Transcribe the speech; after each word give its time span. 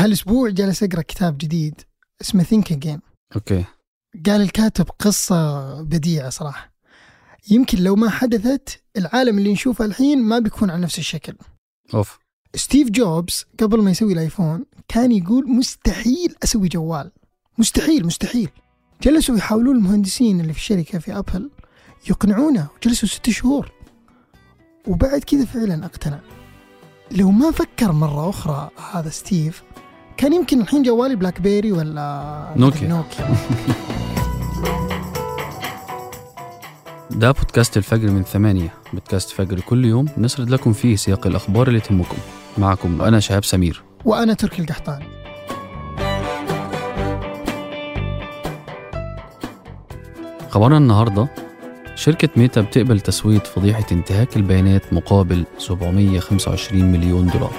هالأسبوع 0.00 0.50
جالس 0.50 0.82
أقرأ 0.82 1.02
كتاب 1.02 1.38
جديد 1.38 1.80
اسمه 2.20 2.42
Think 2.42 2.72
Again 2.72 3.00
okay. 3.34 3.64
قال 4.26 4.40
الكاتب 4.40 4.90
قصة 4.98 5.82
بديعة 5.82 6.30
صراحة. 6.30 6.72
يمكن 7.50 7.78
لو 7.78 7.96
ما 7.96 8.10
حدثت 8.10 8.82
العالم 8.96 9.38
اللي 9.38 9.52
نشوفه 9.52 9.84
الحين 9.84 10.22
ما 10.22 10.38
بيكون 10.38 10.70
على 10.70 10.82
نفس 10.82 10.98
الشكل. 10.98 11.34
أوف. 11.94 12.18
ستيف 12.54 12.90
جوبز 12.90 13.46
قبل 13.58 13.82
ما 13.82 13.90
يسوي 13.90 14.12
الآيفون 14.12 14.64
كان 14.88 15.12
يقول 15.12 15.48
مستحيل 15.48 16.34
أسوي 16.44 16.68
جوال. 16.68 17.12
مستحيل 17.58 18.06
مستحيل. 18.06 18.50
جلسوا 19.02 19.36
يحاولون 19.36 19.76
المهندسين 19.76 20.40
اللي 20.40 20.52
في 20.52 20.58
الشركة 20.58 20.98
في 20.98 21.18
أبل 21.18 21.50
يقنعونه 22.10 22.68
وجلسوا 22.76 23.08
ست 23.08 23.30
شهور. 23.30 23.72
وبعد 24.86 25.24
كذا 25.24 25.44
فعلا 25.44 25.84
اقتنع. 25.84 26.20
لو 27.10 27.30
ما 27.30 27.50
فكر 27.50 27.92
مرة 27.92 28.30
أخرى 28.30 28.70
هذا 28.92 29.08
ستيف 29.08 29.62
كان 30.16 30.32
يمكن 30.32 30.60
الحين 30.60 30.82
جوالي 30.82 31.16
بلاك 31.16 31.40
بيري 31.40 31.72
ولا 31.72 32.46
نوكيا. 32.56 32.88
نوكيا. 32.88 33.28
ده 37.10 37.30
بودكاست 37.30 37.76
الفجر 37.76 38.10
من 38.10 38.22
ثمانية. 38.22 38.74
بودكاست 38.92 39.30
فجر 39.30 39.60
كل 39.60 39.84
يوم 39.84 40.06
نسرد 40.18 40.50
لكم 40.50 40.72
فيه 40.72 40.96
سياق 40.96 41.26
الأخبار 41.26 41.68
اللي 41.68 41.80
تهمكم. 41.80 42.16
معكم 42.58 43.02
أنا 43.02 43.20
شهاب 43.20 43.44
سمير. 43.44 43.82
وأنا 44.04 44.34
تركي 44.34 44.62
القحطاني 44.62 45.04
خبرنا 50.50 50.76
النهاردة 50.78 51.28
شركة 51.94 52.28
ميتا 52.36 52.60
بتقبل 52.60 53.00
تسوية 53.00 53.38
فضيحة 53.38 53.86
انتهاك 53.92 54.36
البيانات 54.36 54.92
مقابل 54.92 55.44
725 55.58 56.84
مليون 56.92 57.26
دولار. 57.26 57.52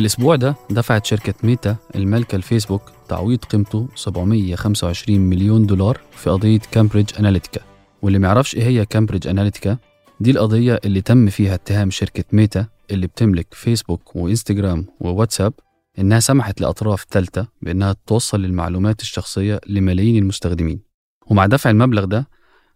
الأسبوع 0.00 0.36
ده 0.36 0.54
دفعت 0.70 1.06
شركة 1.06 1.34
ميتا 1.42 1.76
المالكة 1.94 2.36
الفيسبوك 2.36 2.82
تعويض 3.08 3.44
قيمته 3.44 3.88
725 3.94 5.18
مليون 5.20 5.66
دولار 5.66 6.00
في 6.12 6.30
قضية 6.30 6.60
كامبريدج 6.72 7.10
أناليتيكا 7.18 7.60
واللي 8.02 8.18
معرفش 8.18 8.54
إيه 8.54 8.62
هي 8.64 8.86
كامبريدج 8.86 9.28
أناليتيكا 9.28 9.78
دي 10.20 10.30
القضية 10.30 10.80
اللي 10.84 11.00
تم 11.00 11.26
فيها 11.30 11.54
اتهام 11.54 11.90
شركة 11.90 12.24
ميتا 12.32 12.66
اللي 12.90 13.06
بتملك 13.06 13.46
فيسبوك 13.54 14.16
وإنستجرام 14.16 14.86
وواتساب 15.00 15.52
إنها 15.98 16.20
سمحت 16.20 16.60
لأطراف 16.60 17.06
ثالثة 17.10 17.46
بإنها 17.62 17.96
توصل 18.06 18.44
المعلومات 18.44 19.00
الشخصية 19.00 19.60
لملايين 19.66 20.16
المستخدمين. 20.16 20.80
ومع 21.26 21.46
دفع 21.46 21.70
المبلغ 21.70 22.04
ده 22.04 22.28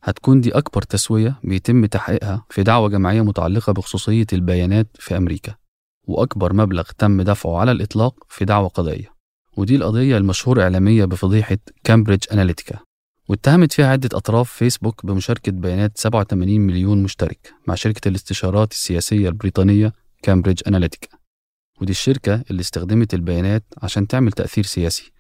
هتكون 0.03 0.41
دي 0.41 0.51
أكبر 0.51 0.83
تسوية 0.83 1.41
بيتم 1.45 1.87
تحقيقها 1.87 2.45
في 2.51 2.63
دعوة 2.63 2.89
جماعية 2.89 3.23
متعلقة 3.23 3.73
بخصوصية 3.73 4.27
البيانات 4.33 4.87
في 4.99 5.17
أمريكا. 5.17 5.55
وأكبر 6.07 6.53
مبلغ 6.53 6.83
تم 6.99 7.23
دفعه 7.23 7.59
على 7.59 7.73
الإطلاق 7.73 8.15
في 8.29 8.45
دعوة 8.45 8.69
قضائية 8.69 9.15
ودي 9.57 9.77
القضية 9.77 10.17
المشهورة 10.17 10.63
إعلاميا 10.63 11.05
بفضيحة 11.05 11.57
كامبريدج 11.85 12.25
أناليتيكا 12.33 12.79
واتهمت 13.29 13.73
فيها 13.73 13.87
عدة 13.87 14.09
أطراف 14.13 14.51
فيسبوك 14.53 15.07
بمشاركة 15.07 15.53
بيانات 15.53 15.99
87 15.99 16.61
مليون 16.61 17.03
مشترك 17.03 17.55
مع 17.67 17.75
شركة 17.75 18.09
الاستشارات 18.09 18.73
السياسية 18.73 19.29
البريطانية 19.29 19.93
كامبريدج 20.23 20.63
أناليتيكا 20.67 21.09
ودي 21.81 21.91
الشركة 21.93 22.43
اللي 22.51 22.61
استخدمت 22.61 23.15
البيانات 23.15 23.65
عشان 23.83 24.07
تعمل 24.07 24.33
تأثير 24.33 24.65
سياسي 24.65 25.13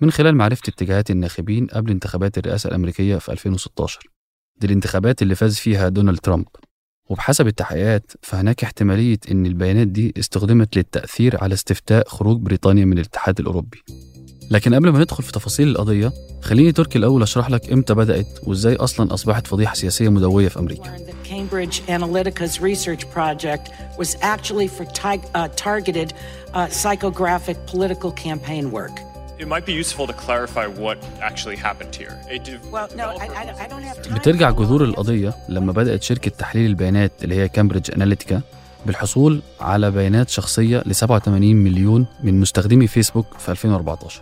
من 0.00 0.10
خلال 0.10 0.34
معرفة 0.36 0.62
اتجاهات 0.68 1.10
الناخبين 1.10 1.66
قبل 1.66 1.90
انتخابات 1.90 2.38
الرئاسة 2.38 2.68
الأمريكية 2.68 3.16
في 3.16 3.32
2016 3.32 4.00
دي 4.60 4.66
الانتخابات 4.66 5.22
اللي 5.22 5.34
فاز 5.34 5.56
فيها 5.58 5.88
دونالد 5.88 6.18
ترامب. 6.18 6.46
وبحسب 7.12 7.46
التحقيقات 7.46 8.12
فهناك 8.22 8.64
احتمالية 8.64 9.18
إن 9.30 9.46
البيانات 9.46 9.88
دي 9.88 10.14
استخدمت 10.18 10.76
للتأثير 10.76 11.44
على 11.44 11.54
استفتاء 11.54 12.08
خروج 12.08 12.40
بريطانيا 12.40 12.84
من 12.84 12.98
الاتحاد 12.98 13.40
الأوروبي 13.40 13.82
لكن 14.50 14.74
قبل 14.74 14.88
ما 14.88 14.98
ندخل 14.98 15.22
في 15.22 15.32
تفاصيل 15.32 15.68
القضية 15.68 16.12
خليني 16.42 16.72
تركي 16.72 16.98
الأول 16.98 17.22
أشرح 17.22 17.50
لك 17.50 17.72
إمتى 17.72 17.94
بدأت 17.94 18.26
وإزاي 18.42 18.76
أصلا 18.76 19.14
أصبحت 19.14 19.46
فضيحة 19.46 19.74
سياسية 19.74 20.08
مدوية 20.08 20.48
في 20.48 20.58
أمريكا 20.58 20.96
Cambridge 21.24 21.80
Analytica's 21.88 22.60
research 22.60 23.10
project 23.10 23.70
was 23.98 24.16
actually 24.20 24.68
for 24.68 24.84
uh, 24.84 25.48
targeted 25.56 26.12
uh, 26.52 26.66
psychographic 26.66 27.56
political 27.66 28.12
campaign 28.12 28.70
work. 28.70 29.11
It 29.42 29.48
might 29.54 29.66
be 29.66 29.74
useful 29.84 30.06
to 30.12 30.16
clarify 30.26 30.66
what 30.84 30.98
actually 31.30 31.56
happened 31.66 31.92
here. 32.00 32.14
A 32.34 32.38
de- 32.46 32.60
Well, 32.74 32.88
no, 33.00 33.06
I, 33.22 33.26
developer 33.26 33.60
I, 33.60 33.64
I 33.64 33.68
don't 33.72 33.82
have 33.82 34.02
time. 34.02 34.14
بترجع 34.18 34.50
جذور 34.50 34.84
القضية 34.84 35.34
لما 35.48 35.72
بدأت 35.72 36.02
شركة 36.02 36.30
تحليل 36.30 36.66
البيانات 36.70 37.12
اللي 37.24 37.34
هي 37.34 37.48
كامبريدج 37.48 37.90
أناليتيكا 37.96 38.40
بالحصول 38.86 39.40
على 39.60 39.90
بيانات 39.90 40.28
شخصية 40.28 40.82
ل 40.86 40.94
87 40.94 41.56
مليون 41.56 42.06
من 42.22 42.40
مستخدمي 42.40 42.86
فيسبوك 42.86 43.26
في 43.38 43.48
2014 43.50 44.20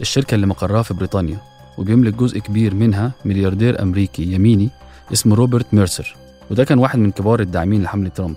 الشركة 0.00 0.34
اللي 0.34 0.46
مقرها 0.46 0.82
في 0.82 0.94
بريطانيا 0.94 1.38
وبيملك 1.78 2.14
جزء 2.14 2.38
كبير 2.38 2.74
منها 2.74 3.12
ملياردير 3.24 3.82
أمريكي 3.82 4.22
يميني 4.22 4.68
اسمه 5.12 5.34
روبرت 5.36 5.66
ميرسر 5.74 6.16
وده 6.50 6.64
كان 6.64 6.78
واحد 6.78 6.98
من 6.98 7.10
كبار 7.10 7.40
الداعمين 7.40 7.82
لحملة 7.82 8.08
ترامب 8.08 8.36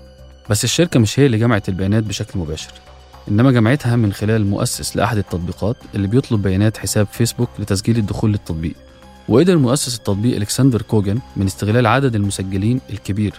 بس 0.49 0.63
الشركة 0.63 0.99
مش 0.99 1.19
هي 1.19 1.25
اللي 1.25 1.37
جمعت 1.37 1.69
البيانات 1.69 2.03
بشكل 2.03 2.39
مباشر 2.39 2.71
إنما 3.29 3.51
جمعتها 3.51 3.95
من 3.95 4.13
خلال 4.13 4.45
مؤسس 4.45 4.95
لأحد 4.95 5.17
التطبيقات 5.17 5.75
اللي 5.95 6.07
بيطلب 6.07 6.41
بيانات 6.41 6.77
حساب 6.77 7.07
فيسبوك 7.11 7.49
لتسجيل 7.59 7.97
الدخول 7.97 8.31
للتطبيق. 8.31 8.73
وقدر 9.29 9.57
مؤسس 9.57 9.97
التطبيق 9.97 10.35
الكسندر 10.35 10.81
كوجن 10.81 11.19
من 11.37 11.45
استغلال 11.45 11.87
عدد 11.87 12.15
المسجلين 12.15 12.81
الكبير 12.89 13.33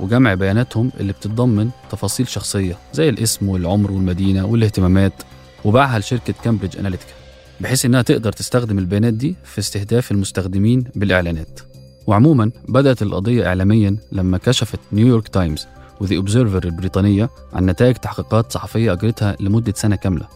وجمع 0.00 0.34
بياناتهم 0.34 0.90
اللي 1.00 1.12
بتتضمن 1.12 1.70
تفاصيل 1.90 2.28
شخصية 2.28 2.78
زي 2.92 3.08
الاسم 3.08 3.48
والعمر 3.48 3.92
والمدينة 3.92 4.46
والاهتمامات 4.46 5.12
وباعها 5.64 5.98
لشركة 5.98 6.34
كامبريدج 6.44 6.78
أناليتيكا 6.78 7.12
بحيث 7.60 7.84
إنها 7.84 8.02
تقدر 8.02 8.32
تستخدم 8.32 8.78
البيانات 8.78 9.14
دي 9.14 9.36
في 9.44 9.58
استهداف 9.58 10.10
المستخدمين 10.12 10.84
بالإعلانات. 10.94 11.60
وعموما 12.06 12.50
بدأت 12.68 13.02
القضية 13.02 13.46
إعلاميا 13.46 13.96
لما 14.12 14.38
كشفت 14.38 14.80
نيويورك 14.92 15.28
تايمز 15.28 15.66
وذا 16.00 16.16
أوبزرفر 16.16 16.64
البريطانية 16.64 17.30
عن 17.52 17.66
نتائج 17.66 17.94
تحقيقات 17.96 18.52
صحفية 18.52 18.92
أجرتها 18.92 19.36
لمدة 19.40 19.72
سنة 19.76 19.96
كاملة. 19.96 20.26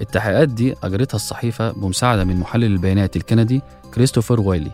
التحقيقات 0.00 0.48
دي 0.48 0.74
أجرتها 0.82 1.16
الصحيفة 1.16 1.72
بمساعدة 1.72 2.24
من 2.24 2.36
محلل 2.36 2.64
البيانات 2.64 3.16
الكندي 3.16 3.62
كريستوفر 3.94 4.40
وايلي 4.40 4.70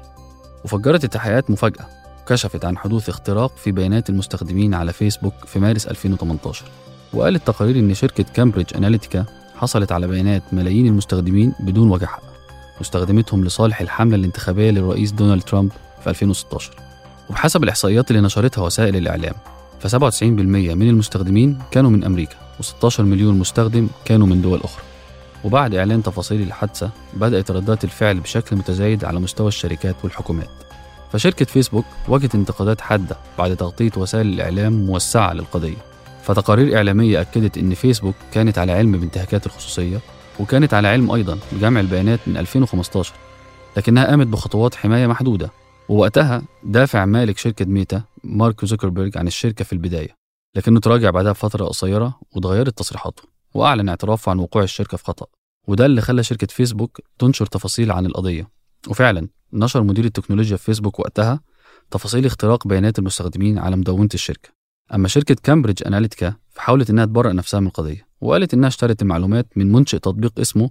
وفجرت 0.65 1.05
التحقيقات 1.05 1.51
مفاجأة 1.51 1.87
كشفت 2.29 2.65
عن 2.65 2.79
حدوث 2.79 3.09
اختراق 3.09 3.57
في 3.57 3.73
بيانات 3.73 4.11
المستخدمين 4.11 4.75
على 4.75 4.93
فيسبوك 4.93 5.35
في 5.47 5.59
مارس 5.59 5.87
2018 5.87 6.65
وقالت 7.13 7.47
تقارير 7.47 7.77
إن 7.77 7.95
شركة 7.95 8.25
كامبريدج 8.35 8.77
أناليتيكا 8.77 9.25
حصلت 9.57 9.93
على 9.93 10.07
بيانات 10.07 10.43
ملايين 10.53 10.87
المستخدمين 10.87 11.53
بدون 11.61 11.91
وجه 11.91 12.05
حق 12.05 12.23
واستخدمتهم 12.79 13.45
لصالح 13.45 13.81
الحملة 13.81 14.17
الانتخابية 14.17 14.71
للرئيس 14.71 15.13
دونالد 15.13 15.43
ترامب 15.43 15.71
في 16.05 16.11
2016 16.11 16.73
وبحسب 17.31 17.65
الإحصائيات 17.65 18.11
اللي 18.11 18.23
نشرتها 18.23 18.63
وسائل 18.63 18.97
الإعلام 18.97 19.35
ف 19.81 19.97
97% 19.97 20.23
من 20.23 20.89
المستخدمين 20.89 21.59
كانوا 21.71 21.91
من 21.91 22.05
أمريكا 22.05 22.37
و16 22.63 23.01
مليون 23.01 23.39
مستخدم 23.39 23.89
كانوا 24.05 24.27
من 24.27 24.43
دول 24.43 24.61
أخرى. 24.63 24.83
وبعد 25.45 25.75
إعلان 25.75 26.03
تفاصيل 26.03 26.43
الحادثة 26.43 26.91
بدأت 27.15 27.51
ردات 27.51 27.85
الفعل 27.85 28.21
بشكل 28.21 28.57
متزايد 28.57 29.05
على 29.05 29.21
مستوى 29.21 29.49
الشركات 29.49 29.97
والحكومات. 30.05 30.49
فشركة 31.13 31.45
فيسبوك 31.45 31.85
واجهت 32.09 32.35
انتقادات 32.35 32.81
حادة 32.81 33.17
بعد 33.39 33.57
تغطية 33.57 33.91
وسائل 33.97 34.27
الإعلام 34.27 34.87
موسعة 34.87 35.33
للقضية. 35.33 35.77
فتقارير 36.23 36.77
إعلامية 36.77 37.21
أكدت 37.21 37.59
إن 37.59 37.75
فيسبوك 37.75 38.15
كانت 38.33 38.59
على 38.59 38.73
علم 38.73 38.93
بانتهاكات 38.93 39.47
الخصوصية 39.47 40.01
وكانت 40.41 40.75
على 40.75 40.89
علم 40.89 41.11
أيضا 41.11 41.39
بجمع 41.53 41.81
البيانات 41.81 42.21
من 42.27 42.37
2015 42.37 43.13
لكنها 43.77 44.07
قامت 44.07 44.27
بخطوات 44.27 44.75
حماية 44.75 45.07
محدودة. 45.07 45.51
ووقتها 45.89 46.43
دافع 46.65 47.05
مالك 47.05 47.39
شركة 47.39 47.65
ميتا 47.65 48.03
مارك 48.27 48.65
زوكربيرج 48.65 49.19
عن 49.19 49.27
الشركة 49.27 49.65
في 49.65 49.73
البداية 49.73 50.17
لكنه 50.57 50.81
تراجع 50.81 51.11
بعدها 51.11 51.33
بفترة 51.33 51.65
قصيرة 51.65 52.21
واتغيرت 52.33 52.79
تصريحاته 52.79 53.23
وأعلن 53.55 53.89
اعترافه 53.89 54.31
عن 54.31 54.39
وقوع 54.39 54.63
الشركة 54.63 54.97
في 54.97 55.05
خطأ 55.05 55.27
وده 55.69 55.87
اللي 55.87 56.01
خلى 56.01 56.23
شركة 56.23 56.47
فيسبوك 56.47 57.01
تنشر 57.19 57.47
تفاصيل 57.47 57.93
عن 57.93 58.07
القضية. 58.07 58.49
وفعلا 58.89 59.29
نشر 59.53 59.83
مدير 59.83 60.05
التكنولوجيا 60.05 60.57
في 60.57 60.65
فيسبوك 60.65 60.99
وقتها 60.99 61.41
تفاصيل 61.91 62.27
اختراق 62.27 62.69
بيانات 62.69 62.99
المستخدمين 62.99 63.59
على 63.59 63.77
مدونة 63.77 64.09
الشركة. 64.15 64.49
أما 64.95 65.09
شركة 65.09 65.37
كامبريدج 65.43 65.83
أناليتيكا 65.87 66.35
فحاولت 66.51 66.91
إنها 66.91 67.05
تبرأ 67.05 67.33
نفسها 67.33 67.61
من 67.61 67.67
القضية 67.67 68.07
وقالت 68.21 68.55
إنها 68.55 68.69
اشترت 68.69 69.03
المعلومات 69.03 69.47
من 69.57 69.73
منشئ 69.73 69.99
تطبيق 69.99 70.41
اسمه 70.41 70.71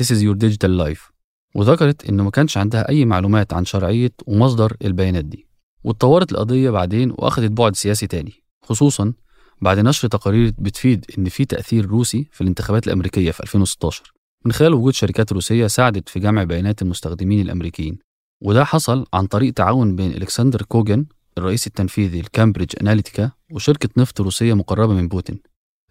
This 0.00 0.04
is 0.04 0.22
your 0.22 0.34
digital 0.34 0.70
life 0.86 1.12
وذكرت 1.54 2.08
إنه 2.08 2.24
ما 2.24 2.30
كانش 2.30 2.56
عندها 2.56 2.88
أي 2.88 3.04
معلومات 3.04 3.52
عن 3.52 3.64
شرعية 3.64 4.12
ومصدر 4.26 4.76
البيانات 4.84 5.24
دي. 5.24 5.46
واتطورت 5.84 6.32
القضية 6.32 6.70
بعدين 6.70 7.10
وأخذت 7.10 7.50
بعد 7.50 7.76
سياسي 7.76 8.06
تاني 8.06 8.32
خصوصا 8.64 9.12
بعد 9.60 9.78
نشر 9.78 10.08
تقارير 10.08 10.52
بتفيد 10.58 11.04
إن 11.18 11.28
في 11.28 11.44
تأثير 11.44 11.86
روسي 11.86 12.28
في 12.32 12.40
الانتخابات 12.40 12.86
الأمريكية 12.86 13.30
في 13.30 13.42
2016 13.42 14.12
من 14.44 14.52
خلال 14.52 14.74
وجود 14.74 14.94
شركات 14.94 15.32
روسية 15.32 15.66
ساعدت 15.66 16.08
في 16.08 16.20
جمع 16.20 16.44
بيانات 16.44 16.82
المستخدمين 16.82 17.40
الأمريكيين 17.40 17.98
وده 18.42 18.64
حصل 18.64 19.06
عن 19.14 19.26
طريق 19.26 19.52
تعاون 19.52 19.96
بين 19.96 20.10
إلكسندر 20.10 20.62
كوجن 20.62 21.06
الرئيس 21.38 21.66
التنفيذي 21.66 22.20
لكامبريدج 22.20 22.74
أناليتيكا 22.80 23.30
وشركة 23.52 23.88
نفط 23.96 24.20
روسية 24.20 24.54
مقربة 24.54 24.94
من 24.94 25.08
بوتين. 25.08 25.40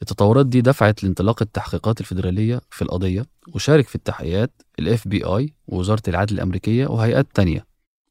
التطورات 0.02 0.46
دي 0.46 0.62
دفعت 0.62 1.04
لانطلاق 1.04 1.42
التحقيقات 1.42 2.00
الفيدرالية 2.02 2.62
في 2.70 2.82
القضية 2.82 3.26
وشارك 3.54 3.88
في 3.88 3.96
التحقيقات 3.96 4.62
ال 4.80 4.98
FBI 4.98 5.50
ووزارة 5.68 6.02
العدل 6.08 6.36
الأمريكية 6.36 6.88
وهيئات 6.88 7.28
تانية. 7.34 7.66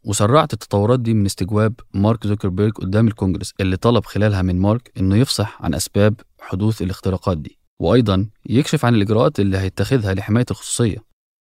وسرعت 0.04 0.52
التطورات 0.52 1.00
دي 1.00 1.14
من 1.14 1.26
استجواب 1.26 1.74
مارك 1.94 2.26
زوكربيرج 2.26 2.72
قدام 2.72 3.06
الكونجرس 3.08 3.54
اللي 3.60 3.76
طلب 3.76 4.04
خلالها 4.04 4.42
من 4.42 4.58
مارك 4.58 4.92
إنه 5.00 5.16
يفصح 5.16 5.62
عن 5.62 5.74
أسباب 5.74 6.14
حدوث 6.40 6.82
الاختراقات 6.82 7.38
دي 7.38 7.58
وأيضا 7.80 8.26
يكشف 8.46 8.84
عن 8.84 8.94
الإجراءات 8.94 9.40
اللي 9.40 9.58
هيتخذها 9.58 10.14
لحماية 10.14 10.46
الخصوصية. 10.50 10.96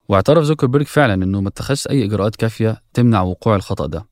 واعترف 0.10 0.44
زوكربيرج 0.44 0.86
فعلا 0.86 1.14
إنه 1.14 1.42
ما 1.42 1.50
اتخذش 1.50 1.88
أي 1.88 2.04
إجراءات 2.06 2.36
كافية 2.36 2.82
تمنع 2.94 3.22
وقوع 3.22 3.56
الخطأ 3.56 3.86
ده 3.86 4.06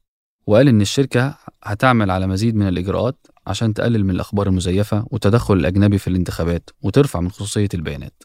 وقال 0.48 0.68
إن 0.68 0.82
الشركة 0.82 1.38
هتعمل 1.64 2.12
على 2.12 2.28
مزيد 2.28 2.56
من 2.56 2.68
الإجراءات 2.68 3.28
عشان 3.48 3.74
تقلل 3.74 4.04
من 4.04 4.10
الأخبار 4.10 4.48
المزيفة 4.48 5.06
والتدخل 5.12 5.54
الأجنبي 5.54 5.98
في 5.98 6.08
الانتخابات 6.08 6.70
وترفع 6.82 7.20
من 7.22 7.32
خصوصية 7.32 7.70
البيانات. 7.74 8.24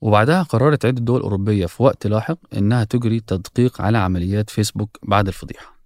وبعدها 0.00 0.42
قررت 0.42 0.84
عدة 0.86 1.00
دول 1.00 1.20
أوروبية 1.20 1.66
في 1.66 1.82
وقت 1.82 2.06
لاحق 2.06 2.38
إنها 2.56 2.84
تجري 2.84 3.20
تدقيق 3.20 3.80
على 3.82 3.98
عمليات 3.98 4.50
فيسبوك 4.50 4.98
بعد 5.02 5.26
الفضيحة. 5.26 5.78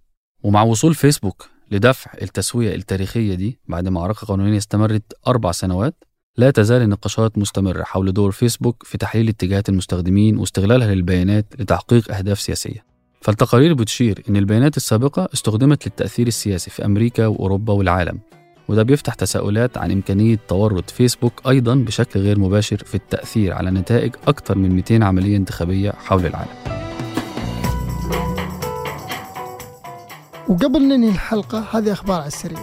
ومع 0.43 0.61
وصول 0.63 0.95
فيسبوك 0.95 1.49
لدفع 1.71 2.11
التسوية 2.21 2.75
التاريخية 2.75 3.35
دي 3.35 3.59
بعد 3.67 3.87
معركة 3.87 4.27
قانونية 4.27 4.57
استمرت 4.57 5.03
أربع 5.27 5.51
سنوات 5.51 6.03
لا 6.37 6.51
تزال 6.51 6.81
النقاشات 6.81 7.37
مستمرة 7.37 7.83
حول 7.83 8.13
دور 8.13 8.31
فيسبوك 8.31 8.83
في 8.83 8.97
تحليل 8.97 9.29
اتجاهات 9.29 9.69
المستخدمين 9.69 10.37
واستغلالها 10.37 10.95
للبيانات 10.95 11.45
لتحقيق 11.59 12.11
أهداف 12.15 12.39
سياسية. 12.39 12.85
فالتقارير 13.21 13.73
بتشير 13.73 14.23
إن 14.29 14.37
البيانات 14.37 14.77
السابقة 14.77 15.29
استخدمت 15.33 15.85
للتأثير 15.87 16.27
السياسي 16.27 16.69
في 16.71 16.85
أمريكا 16.85 17.27
وأوروبا 17.27 17.73
والعالم. 17.73 18.19
وده 18.69 18.83
بيفتح 18.83 19.13
تساؤلات 19.13 19.77
عن 19.77 19.91
إمكانية 19.91 20.39
تورط 20.47 20.89
فيسبوك 20.89 21.47
أيضا 21.47 21.75
بشكل 21.75 22.19
غير 22.19 22.39
مباشر 22.39 22.77
في 22.77 22.95
التأثير 22.95 23.53
على 23.53 23.71
نتائج 23.71 24.15
أكثر 24.27 24.57
من 24.57 24.69
200 24.69 25.03
عملية 25.03 25.37
انتخابية 25.37 25.91
حول 25.91 26.25
العالم. 26.25 26.79
وقبل 30.47 30.81
ننهي 30.81 31.09
الحلقة 31.09 31.65
هذه 31.71 31.91
أخبار 31.91 32.19
على 32.19 32.27
السريع. 32.27 32.59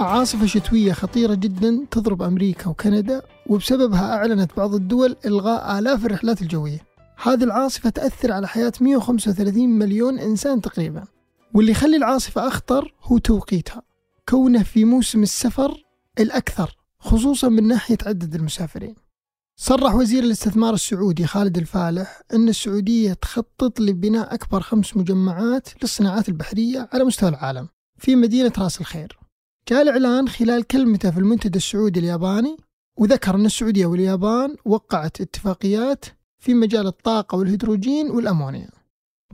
عاصفة 0.00 0.46
شتوية 0.46 0.92
خطيرة 0.92 1.34
جدا 1.34 1.84
تضرب 1.90 2.22
أمريكا 2.22 2.68
وكندا 2.68 3.22
وبسببها 3.46 4.16
أعلنت 4.16 4.50
بعض 4.56 4.74
الدول 4.74 5.16
إلغاء 5.26 5.78
آلاف 5.78 6.06
الرحلات 6.06 6.42
الجوية. 6.42 6.78
هذه 7.22 7.44
العاصفة 7.44 7.90
تأثر 7.90 8.32
على 8.32 8.48
حياة 8.48 8.72
135 8.80 9.78
مليون 9.78 10.18
إنسان 10.18 10.60
تقريبا. 10.60 11.15
واللي 11.54 11.70
يخلي 11.70 11.96
العاصفة 11.96 12.48
أخطر 12.48 12.94
هو 13.02 13.18
توقيتها 13.18 13.82
كونه 14.28 14.62
في 14.62 14.84
موسم 14.84 15.22
السفر 15.22 15.84
الأكثر 16.18 16.76
خصوصا 16.98 17.48
من 17.48 17.68
ناحية 17.68 17.98
عدد 18.06 18.34
المسافرين. 18.34 18.94
صرح 19.56 19.94
وزير 19.94 20.22
الاستثمار 20.22 20.74
السعودي 20.74 21.26
خالد 21.26 21.58
الفالح 21.58 22.22
أن 22.34 22.48
السعودية 22.48 23.12
تخطط 23.12 23.80
لبناء 23.80 24.34
أكبر 24.34 24.60
خمس 24.60 24.96
مجمعات 24.96 25.68
للصناعات 25.82 26.28
البحرية 26.28 26.88
على 26.92 27.04
مستوى 27.04 27.28
العالم 27.28 27.68
في 27.98 28.16
مدينة 28.16 28.52
راس 28.58 28.80
الخير. 28.80 29.18
جاء 29.68 29.82
الإعلان 29.82 30.28
خلال 30.28 30.66
كلمته 30.66 31.10
في 31.10 31.18
المنتدى 31.18 31.58
السعودي 31.58 32.00
الياباني 32.00 32.56
وذكر 32.96 33.34
أن 33.34 33.46
السعودية 33.46 33.86
واليابان 33.86 34.56
وقعت 34.64 35.20
اتفاقيات 35.20 36.04
في 36.38 36.54
مجال 36.54 36.86
الطاقة 36.86 37.38
والهيدروجين 37.38 38.10
والأمونيا. 38.10 38.70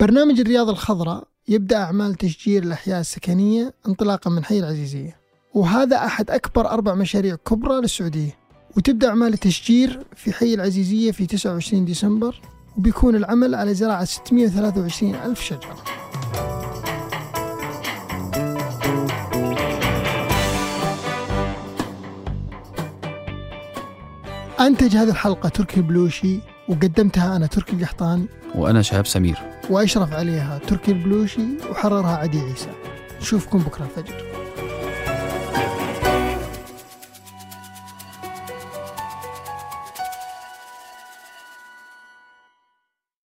برنامج 0.00 0.40
الرياض 0.40 0.68
الخضراء 0.68 1.28
يبدأ 1.48 1.76
أعمال 1.76 2.14
تشجير 2.14 2.62
الأحياء 2.62 3.00
السكنية 3.00 3.74
انطلاقا 3.88 4.30
من 4.30 4.44
حي 4.44 4.58
العزيزية. 4.58 5.16
وهذا 5.54 5.96
أحد 5.96 6.30
أكبر 6.30 6.70
أربع 6.70 6.94
مشاريع 6.94 7.34
كبرى 7.34 7.80
للسعودية. 7.80 8.38
وتبدأ 8.76 9.08
أعمال 9.08 9.32
التشجير 9.32 10.06
في 10.16 10.32
حي 10.32 10.54
العزيزية 10.54 11.10
في 11.10 11.26
29 11.26 11.84
ديسمبر 11.84 12.40
وبيكون 12.76 13.16
العمل 13.16 13.54
على 13.54 13.74
زراعة 13.74 14.04
623 14.04 15.14
ألف 15.14 15.40
شجرة. 15.40 15.76
أنتج 24.60 24.96
هذه 24.96 25.10
الحلقة 25.10 25.48
تركي 25.48 25.76
البلوشي 25.76 26.51
وقدمتها 26.68 27.36
أنا 27.36 27.46
تركي 27.46 27.72
القحطاني 27.72 28.26
وأنا 28.54 28.82
شهاب 28.82 29.06
سمير. 29.06 29.38
وأشرف 29.70 30.12
عليها 30.12 30.58
تركي 30.58 30.92
البلوشي 30.92 31.46
وحررها 31.70 32.16
عدي 32.16 32.40
عيسى. 32.40 32.70
نشوفكم 33.20 33.58
بكرة 33.58 33.84
الفجر. 33.84 34.31